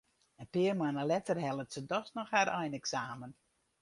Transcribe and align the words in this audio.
In 0.41 0.47
pear 0.51 0.73
moanne 0.77 1.03
letter 1.11 1.37
hellet 1.43 1.71
se 1.71 1.81
dochs 1.81 2.15
noch 2.15 2.31
har 2.33 2.49
eineksamen. 2.61 3.31